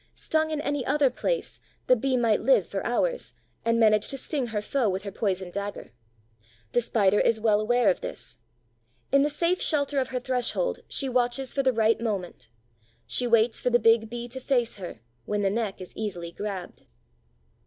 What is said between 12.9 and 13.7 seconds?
she waits for